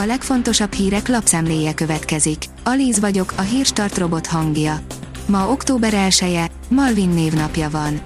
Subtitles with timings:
[0.00, 2.44] A legfontosabb hírek lapszemléje következik.
[2.64, 4.80] Alíz vagyok, a hírstart robot hangja.
[5.26, 8.00] Ma október 1 -e, Malvin névnapja van.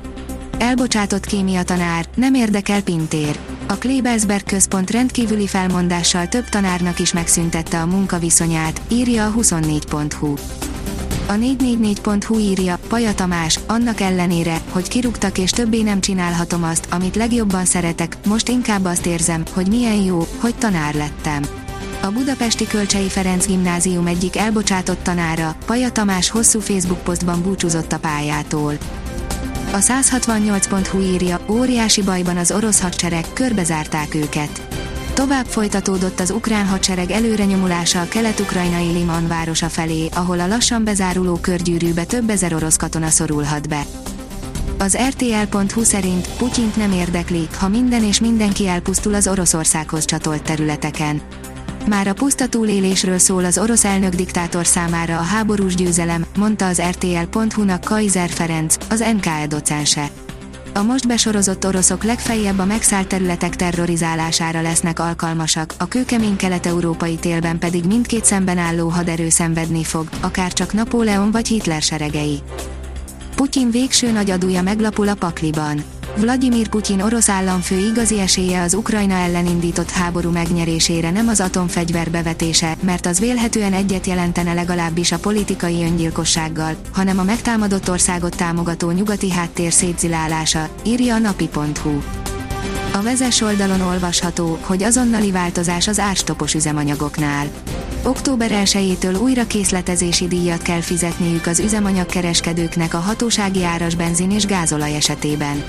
[0.59, 3.39] Elbocsátott kémia tanár, nem érdekel Pintér.
[3.69, 10.35] A Klebelsberg központ rendkívüli felmondással több tanárnak is megszüntette a munkaviszonyát, írja a 24.hu.
[11.27, 17.17] A 444.hu írja, Paja Tamás, annak ellenére, hogy kirúgtak és többé nem csinálhatom azt, amit
[17.17, 21.62] legjobban szeretek, most inkább azt érzem, hogy milyen jó, hogy tanár lettem.
[22.03, 27.99] A budapesti Kölcsei Ferenc gimnázium egyik elbocsátott tanára, Paja Tamás hosszú Facebook posztban búcsúzott a
[27.99, 28.75] pályától.
[29.73, 34.67] A 168.hu írja, óriási bajban az orosz hadsereg, körbezárták őket.
[35.15, 41.35] Tovább folytatódott az ukrán hadsereg előrenyomulása a kelet-ukrajnai Liman városa felé, ahol a lassan bezáruló
[41.35, 43.83] körgyűrűbe több ezer orosz katona szorulhat be.
[44.79, 51.23] Az RTL.hu szerint Putyint nem érdekli, ha minden és mindenki elpusztul az Oroszországhoz csatolt területeken.
[51.87, 56.83] Már a puszta túlélésről szól az orosz elnök diktátor számára a háborús győzelem, mondta az
[56.91, 60.11] RTL.hu-nak Kaiser Ferenc, az NKE docense.
[60.75, 67.59] A most besorozott oroszok legfeljebb a megszállt területek terrorizálására lesznek alkalmasak, a kőkemény kelet-európai télben
[67.59, 72.43] pedig mindkét szemben álló haderő szenvedni fog, akár csak Napóleon vagy Hitler seregei.
[73.35, 75.92] Putyin végső nagy adója meglapul a pakliban.
[76.17, 82.11] Vladimir Putyin orosz államfő igazi esélye az Ukrajna ellen indított háború megnyerésére nem az atomfegyver
[82.11, 88.91] bevetése, mert az vélhetően egyet jelentene legalábbis a politikai öngyilkossággal, hanem a megtámadott országot támogató
[88.91, 92.01] nyugati háttér szétzilálása, írja a napi.hu.
[92.93, 97.47] A vezes oldalon olvasható, hogy azonnali változás az árstopos üzemanyagoknál.
[98.03, 104.95] Október 1-től újra készletezési díjat kell fizetniük az üzemanyagkereskedőknek a hatósági áras benzin és gázolaj
[104.95, 105.65] esetében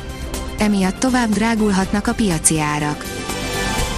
[0.64, 3.06] emiatt tovább drágulhatnak a piaci árak.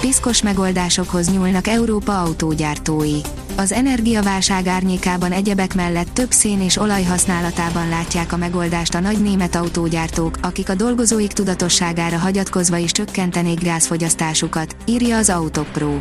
[0.01, 3.19] Piszkos megoldásokhoz nyúlnak Európa autógyártói.
[3.55, 9.21] Az energiaválság árnyékában egyebek mellett több szén és olaj használatában látják a megoldást a nagy
[9.21, 15.97] német autógyártók, akik a dolgozóik tudatosságára hagyatkozva is csökkentenék gázfogyasztásukat, írja az Autopro.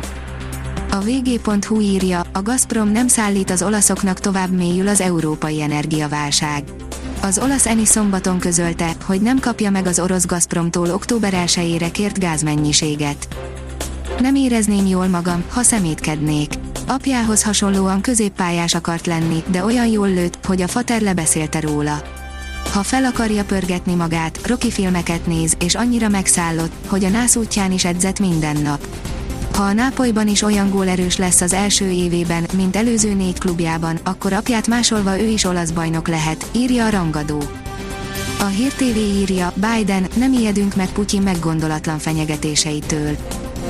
[0.91, 6.63] A vg.hu írja, a Gazprom nem szállít az olaszoknak tovább mélyül az európai energiaválság.
[7.21, 12.19] Az olasz Eni szombaton közölte, hogy nem kapja meg az orosz Gazpromtól október 1 kért
[12.19, 13.27] gázmennyiséget.
[14.19, 16.53] Nem érezném jól magam, ha szemétkednék.
[16.87, 22.01] Apjához hasonlóan középpályás akart lenni, de olyan jól lőtt, hogy a fater lebeszélte róla.
[22.73, 27.71] Ha fel akarja pörgetni magát, Rocky filmeket néz, és annyira megszállott, hogy a nász útján
[27.71, 28.87] is edzett minden nap.
[29.55, 34.33] Ha a Nápolyban is olyan gólerős lesz az első évében, mint előző négy klubjában, akkor
[34.33, 37.43] apját másolva ő is olasz bajnok lehet, írja a rangadó.
[38.39, 43.17] A Hír TV írja, Biden, nem ijedünk meg Putyin meggondolatlan fenyegetéseitől.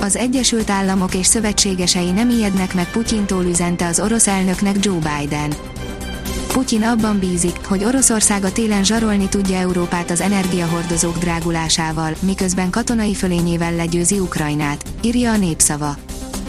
[0.02, 5.54] Az Egyesült Államok és szövetségesei nem ijednek meg Putyintól üzente az orosz elnöknek Joe Biden.
[6.56, 13.14] Putyin abban bízik, hogy Oroszország a télen zsarolni tudja Európát az energiahordozók drágulásával, miközben katonai
[13.14, 15.96] fölényével legyőzi Ukrajnát, írja a népszava.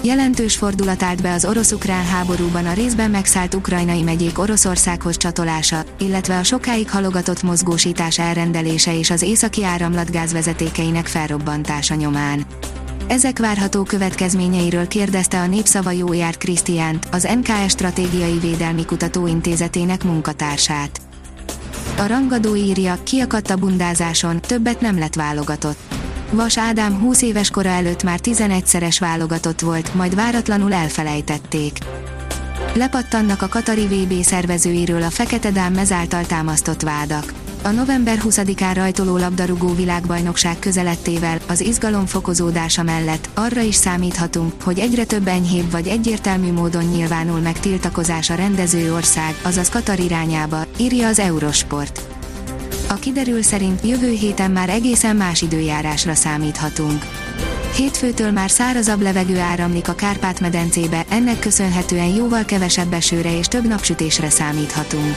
[0.03, 6.39] Jelentős fordulat állt be az orosz-ukrán háborúban a részben megszállt ukrajnai megyék Oroszországhoz csatolása, illetve
[6.39, 12.47] a sokáig halogatott mozgósítás elrendelése és az északi áramlat gázvezetékeinek felrobbantása nyomán.
[13.09, 21.01] Ezek várható következményeiről kérdezte a Népszava Jójár Krisztiánt, az NKS Stratégiai Védelmi Kutatóintézetének munkatársát.
[21.99, 25.79] A rangadó írja, kiakadt a bundázáson, többet nem lett válogatott.
[26.31, 31.79] Vas Ádám 20 éves kora előtt már 11-szeres válogatott volt, majd váratlanul elfelejtették.
[32.75, 37.36] Lepattannak a Katari VB szervezőiről a Fekete Dám által támasztott vádak
[37.67, 44.79] a november 20-án rajtoló labdarúgó világbajnokság közelettével, az izgalom fokozódása mellett arra is számíthatunk, hogy
[44.79, 50.65] egyre több enyhébb vagy egyértelmű módon nyilvánul meg tiltakozás a rendező ország, azaz Katar irányába,
[50.79, 52.01] írja az Eurosport.
[52.89, 57.05] A kiderül szerint jövő héten már egészen más időjárásra számíthatunk.
[57.77, 64.31] Hétfőtől már szárazabb levegő áramlik a Kárpát-medencébe, ennek köszönhetően jóval kevesebb esőre és több napsütésre
[64.31, 65.17] számíthatunk.